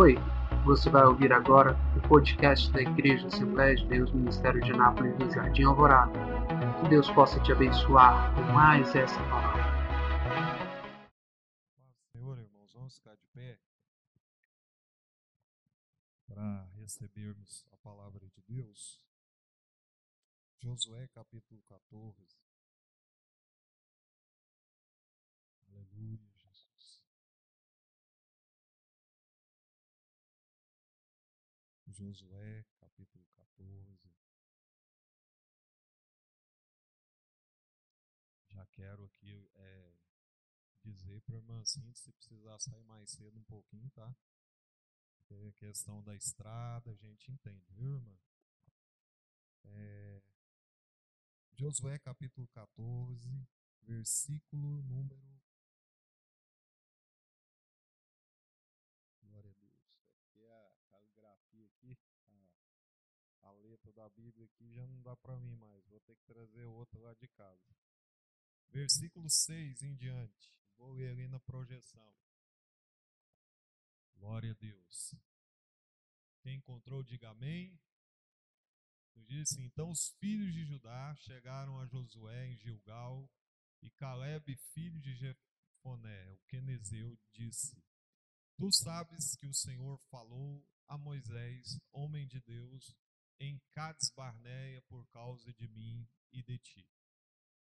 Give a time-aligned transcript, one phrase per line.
[0.00, 0.14] Oi,
[0.64, 5.30] você vai ouvir agora o podcast da Igreja Assembleia de Deus Ministério de Nápoles do
[5.30, 6.18] Jardim Alvorada.
[6.80, 9.62] Que Deus possa te abençoar com mais essa palavra.
[12.16, 13.60] Senhor, irmãos, vamos ficar de pé
[16.26, 19.04] para recebermos a palavra de Deus.
[20.60, 22.26] Josué capítulo 14.
[25.68, 26.29] Aleluia.
[32.00, 34.10] Josué, capítulo 14.
[38.48, 39.92] Já quero aqui é,
[40.82, 44.16] dizer para a irmã Cintia se precisar sair mais cedo um pouquinho, tá?
[45.18, 48.18] Porque a questão da estrada, a gente entende, viu, irmã?
[49.64, 50.22] É,
[51.52, 53.46] Josué capítulo 14,
[53.82, 55.20] versículo número
[64.60, 67.74] aqui já não dá para mim mais, vou ter que trazer outra lá de casa.
[68.68, 72.14] Versículo 6 em diante, vou ler ali na projeção.
[74.14, 75.14] Glória a Deus.
[76.42, 77.80] Quem encontrou, diga amém.
[79.16, 83.30] Diz assim: Então os filhos de Judá chegaram a Josué em Gilgal,
[83.82, 87.82] e Caleb, filho de Jefoné, o quenezeu, disse:
[88.56, 92.94] Tu sabes que o Senhor falou a Moisés, homem de Deus,
[93.40, 96.86] em Cades Barneia por causa de mim e de ti.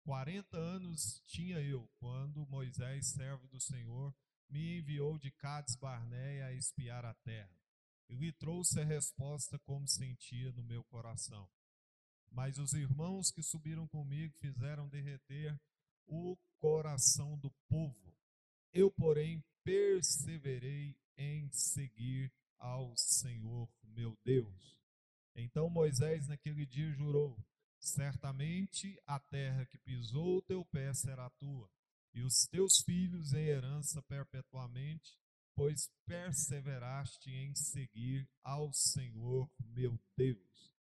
[0.04, 4.16] Quarenta anos tinha eu quando Moisés, servo do Senhor,
[4.50, 7.60] me enviou de Cades Barneia a espiar a terra.
[8.08, 11.50] E lhe trouxe a resposta como sentia no meu coração.
[12.30, 15.60] Mas os irmãos que subiram comigo fizeram derreter
[16.06, 18.16] o coração do povo.
[18.72, 24.83] Eu, porém, perseverei em seguir ao Senhor meu Deus.
[25.36, 27.38] Então Moisés naquele dia jurou:
[27.80, 31.70] Certamente a terra que pisou o teu pé será tua,
[32.14, 35.18] e os teus filhos em herança perpetuamente,
[35.56, 40.74] pois perseveraste em seguir ao Senhor meu Deus.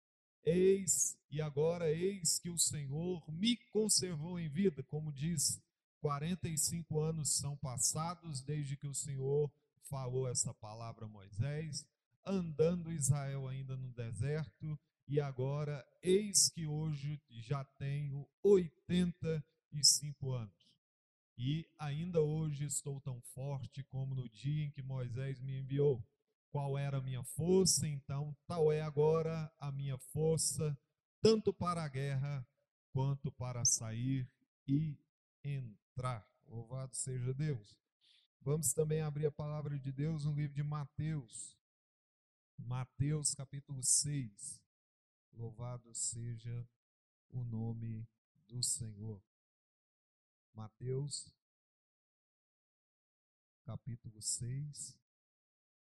[0.43, 5.61] Eis, e agora eis que o Senhor me conservou em vida, como diz,
[6.00, 11.87] 45 anos são passados desde que o Senhor falou essa palavra a Moisés
[12.25, 13.69] andando Israel ainda
[14.41, 20.71] deserto, e agora eis que hoje já tenho 85 anos.
[21.37, 26.03] E ainda hoje estou tão forte como no dia em que Moisés me enviou.
[26.53, 27.87] Qual era a minha força?
[27.87, 30.77] Então, tal é agora a minha força,
[31.23, 32.47] tanto para a guerra
[32.93, 34.29] quanto para sair
[34.67, 34.99] e
[35.43, 36.27] entrar.
[36.47, 37.77] Louvado seja Deus.
[38.43, 41.56] Vamos também abrir a palavra de Deus no livro de Mateus,
[42.66, 44.62] Mateus capítulo 6.
[45.32, 46.69] Louvado seja
[47.28, 48.06] o nome
[48.47, 49.22] do Senhor.
[50.54, 51.32] Mateus
[53.65, 54.97] capítulo 6.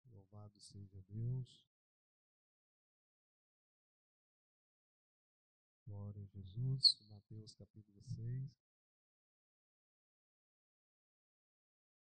[0.07, 1.67] Louvado seja Deus.
[5.87, 6.99] Glória a Jesus.
[7.11, 8.51] Mateus capítulo 6.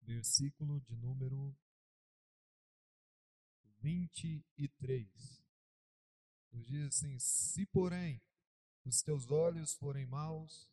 [0.02, 1.56] Versículo de número
[3.84, 5.44] 23.
[6.54, 8.22] Nos diz assim: Se, porém,
[8.86, 10.70] os teus olhos forem maus,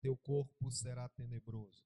[0.00, 1.84] teu corpo será tenebroso.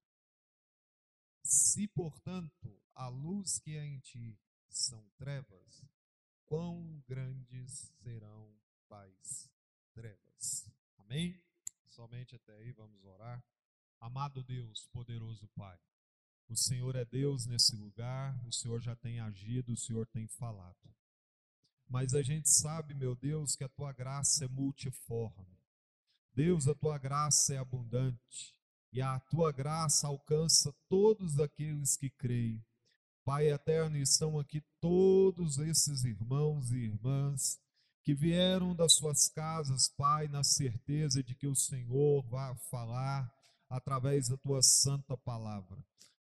[1.42, 5.84] Se, portanto, a luz que há em ti são trevas,
[6.44, 8.52] quão grandes serão
[8.88, 9.48] tais
[9.94, 10.68] trevas.
[10.98, 11.40] Amém?
[11.88, 13.42] Somente até aí vamos orar.
[14.00, 15.78] Amado Deus, poderoso Pai,
[16.48, 20.76] o Senhor é Deus nesse lugar, o Senhor já tem agido, o Senhor tem falado.
[21.88, 25.58] Mas a gente sabe, meu Deus, que a tua graça é multiforme.
[26.34, 28.54] Deus, a tua graça é abundante
[28.92, 32.64] e a tua graça alcança todos aqueles que creem.
[33.24, 37.60] Pai eterno, estão aqui todos esses irmãos e irmãs
[38.02, 43.32] que vieram das suas casas, Pai, na certeza de que o Senhor vai falar
[43.68, 45.78] através da tua santa palavra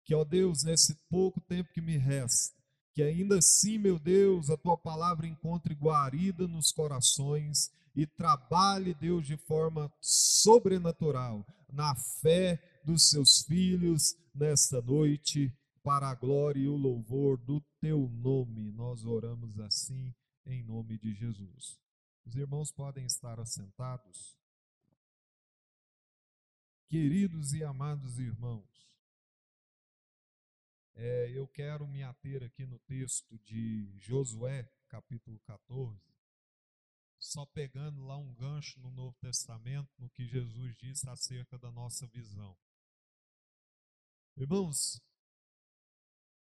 [0.07, 2.57] que, ó Deus, nesse pouco tempo que me resta,
[2.95, 9.27] que ainda assim, meu Deus, a tua palavra encontre guarida nos corações e trabalhe, Deus,
[9.27, 16.77] de forma sobrenatural na fé dos seus filhos nesta noite, para a glória e o
[16.77, 18.71] louvor do teu nome.
[18.71, 20.15] Nós oramos assim
[20.47, 21.79] em nome de Jesus.
[22.25, 24.37] Os irmãos podem estar assentados.
[26.89, 28.87] Queridos e amados irmãos,
[30.97, 36.01] é, eu quero me ater aqui no texto de Josué, capítulo 14,
[37.19, 42.07] só pegando lá um gancho no Novo Testamento, no que Jesus disse acerca da nossa
[42.07, 42.57] visão.
[44.37, 45.01] Irmãos,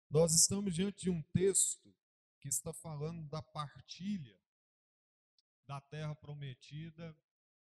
[0.09, 1.95] nós estamos diante de um texto
[2.41, 4.41] que está falando da partilha
[5.67, 7.15] da terra prometida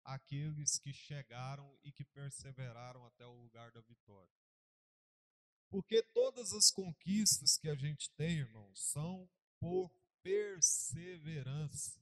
[0.04, 4.43] àqueles que chegaram e que perseveraram até o lugar da vitória.
[5.74, 9.28] Porque todas as conquistas que a gente tem, irmãos, são
[9.60, 9.90] por
[10.22, 12.00] perseverança.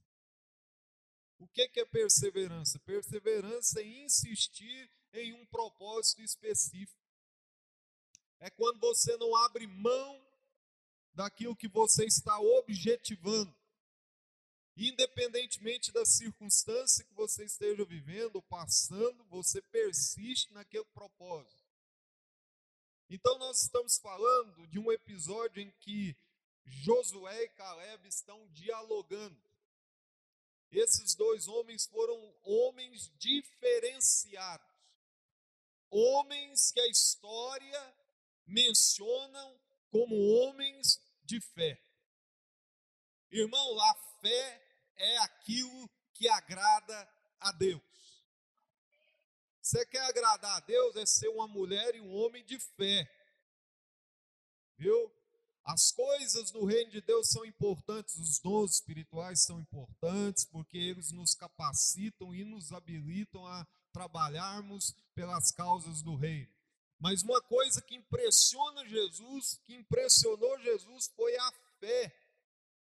[1.38, 2.78] O que é perseverança?
[2.80, 7.00] Perseverança é insistir em um propósito específico.
[8.40, 10.22] É quando você não abre mão
[11.14, 13.56] daquilo que você está objetivando.
[14.76, 21.61] Independentemente da circunstância que você esteja vivendo ou passando, você persiste naquele propósito.
[23.14, 26.16] Então, nós estamos falando de um episódio em que
[26.64, 29.36] Josué e Caleb estão dialogando.
[30.70, 34.66] Esses dois homens foram homens diferenciados,
[35.90, 37.94] homens que a história
[38.46, 39.60] mencionam
[39.90, 41.78] como homens de fé.
[43.30, 47.91] Irmão, a fé é aquilo que agrada a Deus.
[49.62, 53.08] Você quer agradar a Deus é ser uma mulher e um homem de fé.
[54.76, 55.14] Viu?
[55.64, 61.12] As coisas do reino de Deus são importantes, os dons espirituais são importantes, porque eles
[61.12, 66.52] nos capacitam e nos habilitam a trabalharmos pelas causas do reino.
[66.98, 72.12] Mas uma coisa que impressiona Jesus, que impressionou Jesus, foi a fé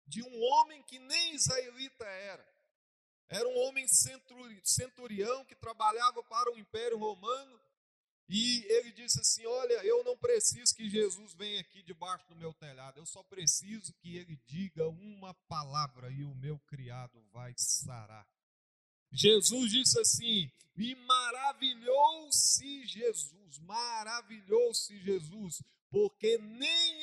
[0.08, 2.53] de um homem que nem israelita era.
[3.30, 7.60] Era um homem centurião que trabalhava para o Império Romano.
[8.30, 12.54] E ele disse assim: Olha, eu não preciso que Jesus venha aqui debaixo do meu
[12.54, 18.28] telhado, eu só preciso que ele diga uma palavra e o meu criado vai sarar.
[19.12, 27.03] Jesus disse assim: E maravilhou-se Jesus, maravilhou-se Jesus, porque nem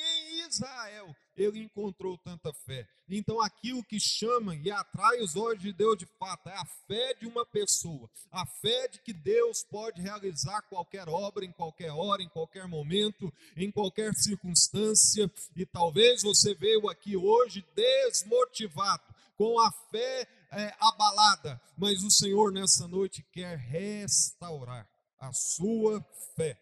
[0.51, 2.87] Israel ele encontrou tanta fé.
[3.09, 7.13] Então, aquilo que chama e atrai os olhos de Deus de fato é a fé
[7.15, 12.21] de uma pessoa, a fé de que Deus pode realizar qualquer obra, em qualquer hora,
[12.21, 15.31] em qualquer momento, em qualquer circunstância.
[15.55, 19.03] E talvez você veio aqui hoje desmotivado,
[19.35, 24.87] com a fé é, abalada, mas o Senhor nessa noite quer restaurar
[25.19, 26.05] a sua
[26.35, 26.59] fé.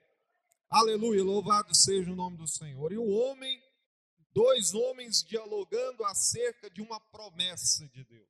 [0.69, 2.91] Aleluia, louvado seja o nome do Senhor.
[2.91, 3.59] E o homem,
[4.31, 8.29] dois homens dialogando acerca de uma promessa de Deus.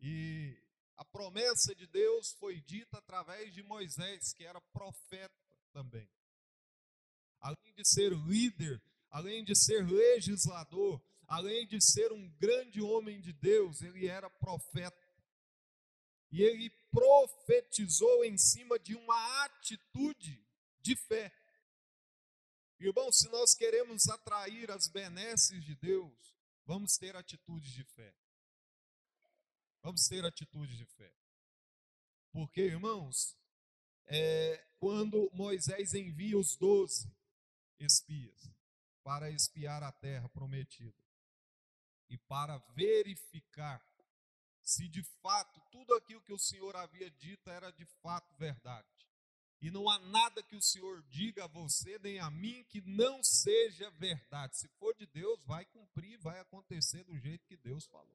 [0.00, 0.56] E
[0.96, 5.34] a promessa de Deus foi dita através de Moisés, que era profeta
[5.72, 6.08] também.
[7.40, 13.32] Além de ser líder, além de ser legislador, além de ser um grande homem de
[13.32, 15.02] Deus, ele era profeta.
[16.30, 20.44] E ele profetizou em cima de uma atitude
[20.80, 21.32] de fé.
[22.86, 26.36] Irmão, se nós queremos atrair as benesses de Deus,
[26.66, 28.14] vamos ter atitudes de fé.
[29.82, 31.12] Vamos ter atitudes de fé.
[32.30, 33.36] Porque, irmãos,
[34.06, 37.10] é, quando Moisés envia os doze
[37.78, 38.50] espias
[39.02, 41.02] para espiar a terra prometida
[42.10, 43.82] e para verificar
[44.62, 48.88] se de fato tudo aquilo que o Senhor havia dito era de fato verdade.
[49.64, 53.24] E não há nada que o Senhor diga a você nem a mim que não
[53.24, 54.58] seja verdade.
[54.58, 58.14] Se for de Deus, vai cumprir, vai acontecer do jeito que Deus falou.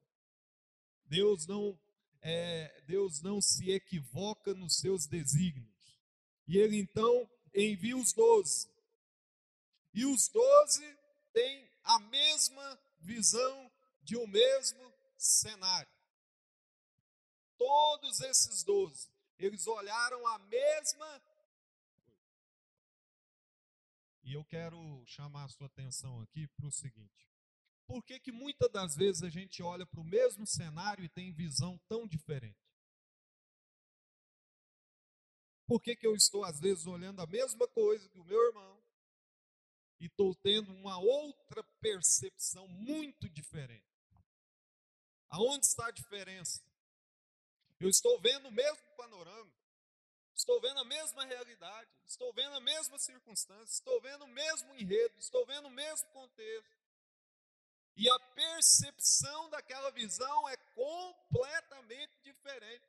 [1.06, 1.76] Deus não
[2.22, 6.00] é, Deus não se equivoca nos seus desígnios.
[6.46, 8.70] E ele então envia os doze.
[9.92, 10.98] E os doze
[11.32, 13.68] têm a mesma visão
[14.04, 15.90] de um mesmo cenário.
[17.58, 21.29] Todos esses doze, eles olharam a mesma
[24.30, 27.28] e eu quero chamar a sua atenção aqui para o seguinte:
[27.84, 31.32] por que, que muitas das vezes a gente olha para o mesmo cenário e tem
[31.32, 32.56] visão tão diferente?
[35.66, 38.80] Por que, que eu estou, às vezes, olhando a mesma coisa que o meu irmão
[39.98, 43.84] e estou tendo uma outra percepção muito diferente?
[45.28, 46.62] Aonde está a diferença?
[47.80, 49.52] Eu estou vendo o mesmo panorama,
[50.40, 55.14] Estou vendo a mesma realidade, estou vendo a mesma circunstância, estou vendo o mesmo enredo,
[55.18, 56.80] estou vendo o mesmo contexto.
[57.94, 62.88] E a percepção daquela visão é completamente diferente.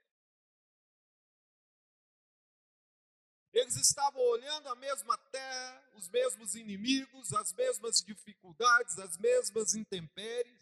[3.51, 10.57] Eles estavam olhando a mesma terra, os mesmos inimigos, as mesmas dificuldades, as mesmas intempéries.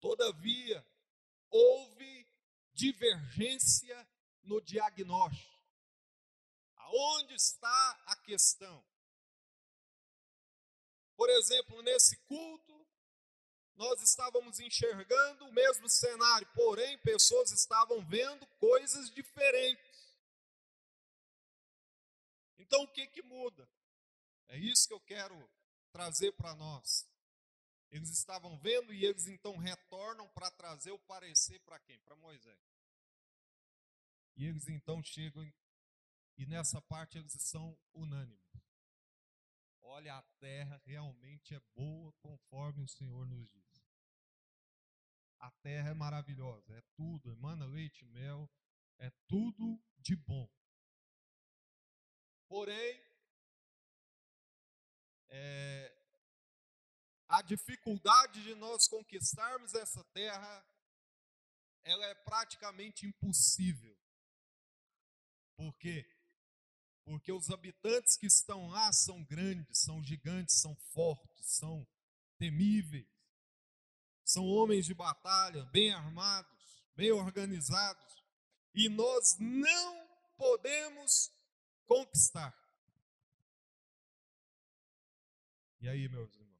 [0.00, 0.86] Todavia,
[1.48, 2.26] houve
[2.74, 4.11] divergência
[4.42, 5.52] no diagnóstico.
[6.76, 8.84] Aonde está a questão?
[11.16, 12.86] Por exemplo, nesse culto,
[13.74, 20.16] nós estávamos enxergando o mesmo cenário, porém, pessoas estavam vendo coisas diferentes.
[22.58, 23.68] Então, o que, que muda?
[24.48, 25.50] É isso que eu quero
[25.92, 27.08] trazer para nós.
[27.90, 32.00] Eles estavam vendo e eles então retornam para trazer o parecer para quem?
[32.00, 32.71] Para Moisés.
[34.36, 35.42] E eles então chegam,
[36.36, 38.42] e nessa parte eles são unânimes.
[39.82, 43.82] Olha, a terra realmente é boa conforme o Senhor nos diz.
[45.38, 48.48] A terra é maravilhosa, é tudo, emana leite mel,
[48.98, 50.48] é tudo de bom.
[52.48, 53.02] Porém,
[55.28, 55.92] é,
[57.28, 60.64] a dificuldade de nós conquistarmos essa terra,
[61.82, 63.98] ela é praticamente impossível.
[65.56, 66.06] Por quê?
[67.04, 71.86] Porque os habitantes que estão lá são grandes, são gigantes, são fortes, são
[72.38, 73.06] temíveis.
[74.24, 78.24] São homens de batalha, bem armados, bem organizados.
[78.74, 81.30] E nós não podemos
[81.86, 82.56] conquistar.
[85.80, 86.52] E aí, meus irmãos?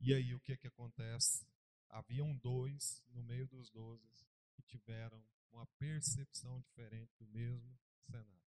[0.00, 1.46] E aí, o que que acontece?
[1.88, 4.24] Haviam dois no meio dos doze
[4.54, 8.44] que tiveram uma percepção diferente do mesmo cenário.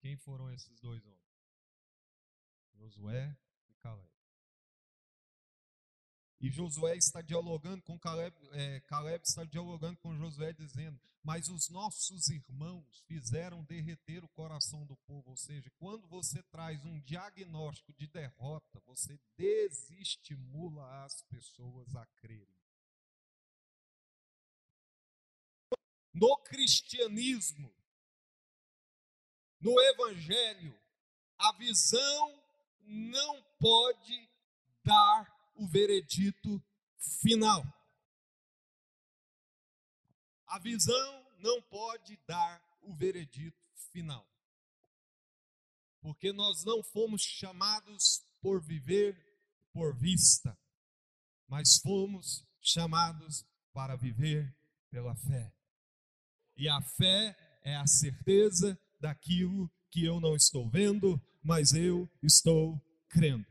[0.00, 1.24] Quem foram esses dois homens?
[2.74, 3.36] Josué
[3.68, 4.14] e Caleb.
[6.40, 11.70] E Josué está dialogando com Caleb, é, Caleb está dialogando com Josué, dizendo: Mas os
[11.70, 15.30] nossos irmãos fizeram derreter o coração do povo.
[15.30, 22.63] Ou seja, quando você traz um diagnóstico de derrota, você desestimula as pessoas a crerem.
[26.14, 27.74] No cristianismo,
[29.60, 30.78] no evangelho,
[31.36, 32.42] a visão
[32.86, 34.30] não pode
[34.84, 36.62] dar o veredito
[37.20, 37.62] final.
[40.46, 43.58] A visão não pode dar o veredito
[43.90, 44.26] final.
[46.00, 49.16] Porque nós não fomos chamados por viver
[49.72, 50.56] por vista,
[51.48, 54.54] mas fomos chamados para viver
[54.90, 55.53] pela fé.
[56.56, 62.80] E a fé é a certeza daquilo que eu não estou vendo, mas eu estou
[63.08, 63.46] crendo.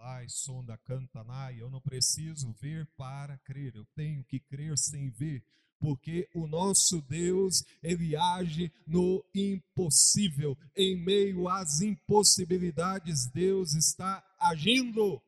[0.00, 5.42] Ai, sonda, cantanai, eu não preciso ver para crer, eu tenho que crer sem ver,
[5.80, 15.20] porque o nosso Deus, ele age no impossível, em meio às impossibilidades, Deus está agindo.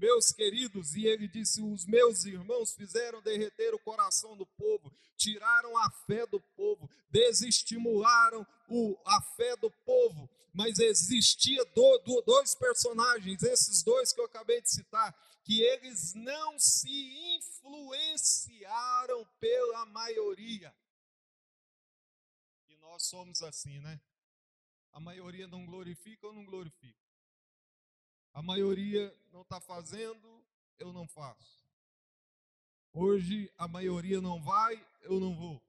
[0.00, 5.76] Meus queridos, e ele disse: Os meus irmãos fizeram derreter o coração do povo, tiraram
[5.76, 12.54] a fé do povo, desestimularam o, a fé do povo, mas existia do, do, dois
[12.54, 15.14] personagens, esses dois que eu acabei de citar,
[15.44, 20.74] que eles não se influenciaram pela maioria.
[22.70, 24.00] E nós somos assim, né?
[24.94, 27.09] A maioria não glorifica ou não glorifica?
[28.32, 30.44] A maioria não está fazendo,
[30.78, 31.64] eu não faço.
[32.92, 35.62] Hoje a maioria não vai, eu não vou.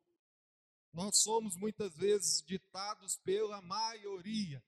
[0.93, 4.61] Nós somos muitas vezes ditados pela maioria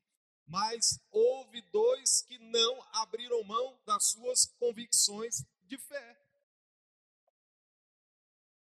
[0.45, 6.19] mas houve dois que não abriram mão das suas convicções de fé.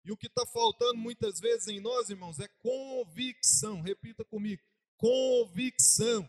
[0.04, 3.80] E o que está faltando muitas vezes em nós, irmãos, é convicção.
[3.80, 4.62] Repita comigo:
[4.96, 6.28] convicção.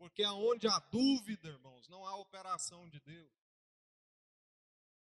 [0.00, 3.30] Porque aonde há dúvida, irmãos, não há operação de Deus.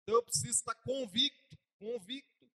[0.03, 2.51] Então eu preciso estar convicto, convicto.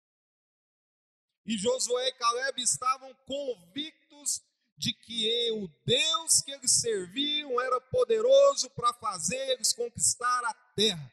[1.45, 4.41] E Josué e Caleb estavam convictos
[4.75, 11.12] de que o Deus que eles serviam era poderoso para fazer eles conquistar a terra.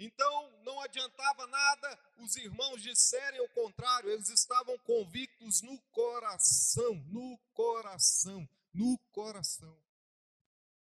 [0.00, 7.38] Então não adiantava nada os irmãos disserem o contrário, eles estavam convictos no coração, no
[7.52, 9.76] coração, no coração.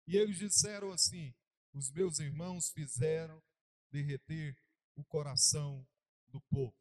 [0.07, 1.33] E eles disseram assim:
[1.73, 3.43] os meus irmãos fizeram
[3.91, 4.57] derreter
[4.95, 5.85] o coração
[6.29, 6.73] do povo.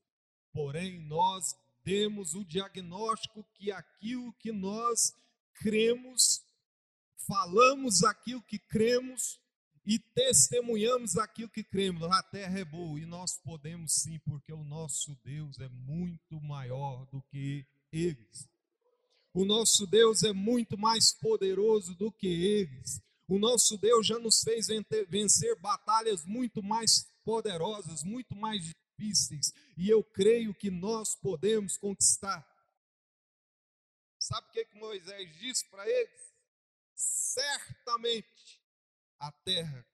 [0.52, 5.12] Porém, nós temos o diagnóstico que aquilo que nós
[5.54, 6.40] cremos,
[7.16, 9.40] falamos aquilo que cremos
[9.88, 12.02] e testemunhamos aquilo que cremos.
[12.02, 17.06] A terra é boa e nós podemos sim, porque o nosso Deus é muito maior
[17.06, 18.46] do que eles.
[19.32, 23.00] O nosso Deus é muito mais poderoso do que eles.
[23.26, 24.66] O nosso Deus já nos fez
[25.08, 28.62] vencer batalhas muito mais poderosas, muito mais
[28.98, 32.46] difíceis, e eu creio que nós podemos conquistar.
[34.18, 36.34] Sabe o que, que Moisés disse para eles?
[36.94, 38.37] Certamente
[39.18, 39.86] a terra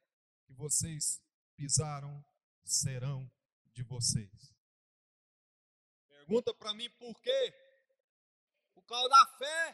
[0.47, 1.23] que vocês
[1.57, 2.25] pisaram
[2.65, 3.31] serão
[3.73, 4.55] de vocês.
[6.09, 7.55] Pergunta para mim por quê?
[8.73, 9.73] Por causa da fé.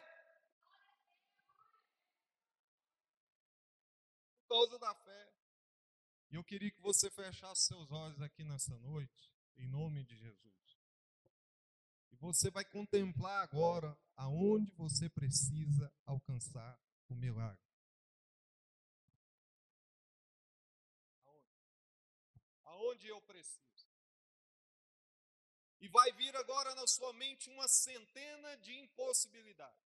[4.40, 5.32] Por causa da fé.
[6.30, 10.78] E eu queria que você fechasse seus olhos aqui nessa noite, em nome de Jesus.
[12.12, 17.69] E você vai contemplar agora aonde você precisa alcançar o milagre.
[23.00, 23.88] Onde eu preciso.
[25.80, 29.80] E vai vir agora na sua mente uma centena de impossibilidades.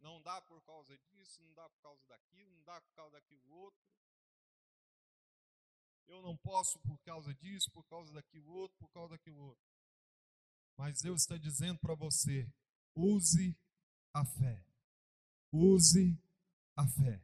[0.00, 3.48] Não dá por causa disso, não dá por causa daquilo, não dá por causa daquilo
[3.54, 3.80] outro.
[6.06, 9.64] Eu não posso por causa disso, por causa daquilo outro, por causa daquilo outro.
[10.76, 12.46] Mas Deus está dizendo para você:
[12.94, 13.56] use
[14.12, 14.62] a fé.
[15.52, 16.18] Use
[16.76, 17.22] a fé.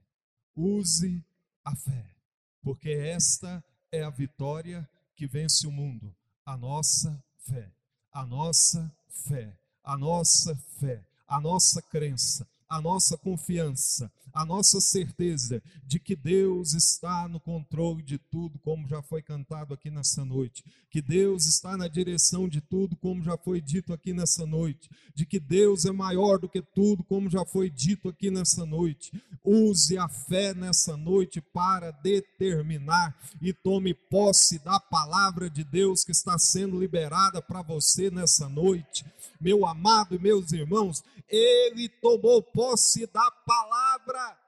[0.55, 1.27] Use
[1.65, 2.17] a fé.
[2.63, 6.15] Porque esta é a vitória que vence o mundo.
[6.45, 7.69] A nossa fé,
[8.13, 15.61] a nossa fé, a nossa fé, a nossa crença, a nossa confiança, a nossa certeza
[15.85, 20.65] de que Deus está no controle de tudo, como já foi cantado aqui nessa noite,
[20.89, 25.27] que Deus está na direção de tudo, como já foi dito aqui nessa noite, de
[25.27, 29.11] que Deus é maior do que tudo, como já foi dito aqui nessa noite.
[29.45, 36.13] Use a fé nessa noite para determinar e tome posse da palavra de Deus que
[36.13, 39.05] está sendo liberada para você nessa noite.
[39.41, 42.60] Meu amado e meus irmãos, ele tomou posse
[43.07, 44.39] da palavra.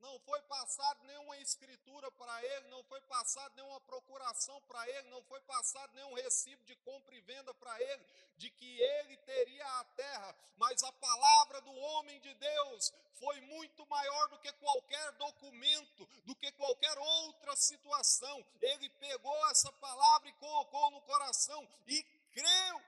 [0.00, 5.20] Não foi passado nenhuma escritura para ele, não foi passado nenhuma procuração para ele, não
[5.24, 9.84] foi passado nenhum recibo de compra e venda para ele, de que ele teria a
[9.96, 16.08] terra, mas a palavra do homem de Deus foi muito maior do que qualquer documento,
[16.24, 18.46] do que qualquer outra situação.
[18.62, 22.00] Ele pegou essa palavra e colocou no coração e
[22.32, 22.80] creu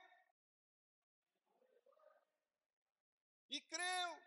[3.51, 4.21] e creu.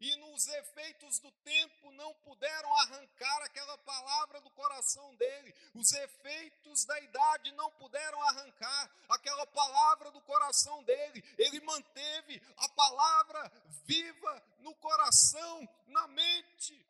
[0.00, 5.54] E nos efeitos do tempo não puderam arrancar aquela palavra do coração dele.
[5.74, 11.22] Os efeitos da idade não puderam arrancar aquela palavra do coração dele.
[11.38, 13.52] Ele manteve a palavra
[13.86, 16.84] viva no coração, na mente.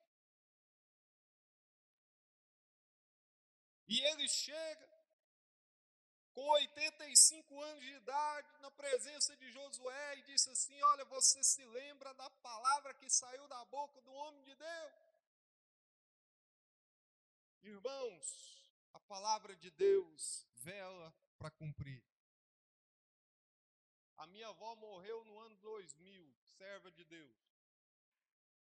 [3.88, 4.91] E ele chega
[6.82, 11.64] com 85 anos de idade, na presença de Josué, e disse assim: Olha, você se
[11.64, 14.94] lembra da palavra que saiu da boca do homem de Deus?
[17.62, 22.02] Irmãos, a palavra de Deus vela para cumprir.
[24.16, 27.36] A minha avó morreu no ano 2000, serva de Deus.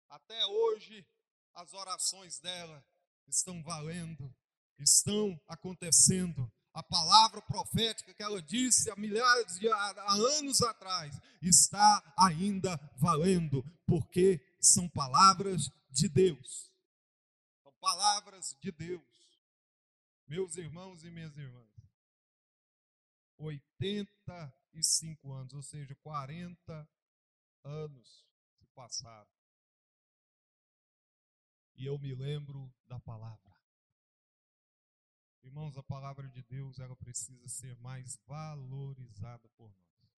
[0.09, 1.07] Até hoje,
[1.53, 2.83] as orações dela
[3.27, 4.33] estão valendo,
[4.77, 12.79] estão acontecendo a palavra profética que ela disse há milhares de anos atrás está ainda
[12.95, 16.71] valendo, porque são palavras de Deus.
[17.61, 19.03] São palavras de Deus.
[20.25, 21.67] Meus irmãos e minhas irmãs,
[23.37, 26.89] 85 anos, ou seja, 40
[27.65, 28.25] anos
[28.57, 29.29] se passaram.
[31.75, 33.48] E eu me lembro da palavra.
[35.49, 40.11] Irmãos, a palavra de Deus, ela precisa ser mais valorizada por nós.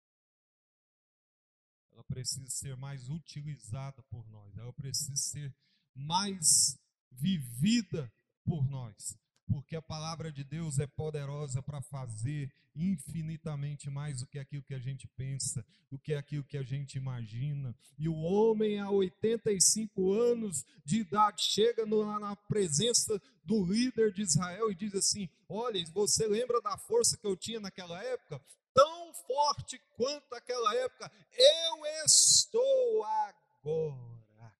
[1.94, 4.58] Ela precisa ser mais utilizada por nós.
[4.58, 5.56] Ela precisa ser
[5.96, 6.78] mais
[7.10, 8.12] vivida
[8.44, 9.18] por nós
[9.52, 14.74] porque a palavra de Deus é poderosa para fazer infinitamente mais do que aquilo que
[14.74, 17.76] a gente pensa, do que aquilo que a gente imagina.
[17.98, 24.22] E o homem, a 85 anos de idade, chega no, na presença do líder de
[24.22, 28.42] Israel e diz assim: Olha, você lembra da força que eu tinha naquela época?
[28.74, 34.56] Tão forte quanto aquela época, eu estou agora.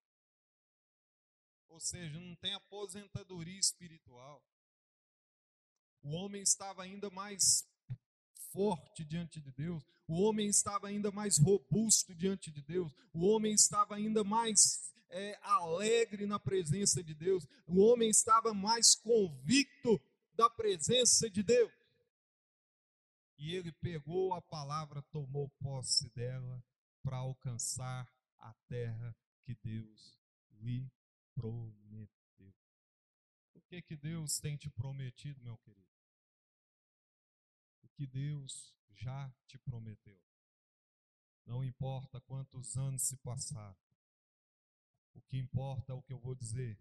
[1.70, 4.42] Ou seja, não tem aposentadoria espiritual
[6.02, 7.66] o homem estava ainda mais
[8.52, 13.54] forte diante de Deus, o homem estava ainda mais robusto diante de Deus, o homem
[13.54, 20.00] estava ainda mais é, alegre na presença de Deus, o homem estava mais convicto
[20.34, 21.72] da presença de Deus.
[23.38, 26.62] E ele pegou a palavra, tomou posse dela
[27.02, 30.18] para alcançar a terra que Deus
[30.60, 30.90] lhe
[31.34, 32.54] prometeu.
[33.54, 35.91] O que que Deus tem te prometido, meu querido?
[38.02, 40.20] Que Deus já te prometeu.
[41.46, 43.76] Não importa quantos anos se passaram.
[45.14, 46.76] O que importa é o que eu vou dizer.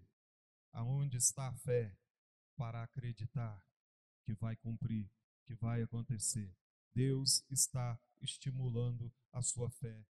[0.72, 1.96] Aonde está a fé
[2.58, 3.64] para acreditar
[4.24, 5.08] que vai cumprir,
[5.46, 6.52] que vai acontecer?
[6.92, 10.04] Deus está estimulando a sua fé